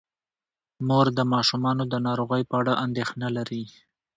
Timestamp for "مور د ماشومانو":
0.87-1.83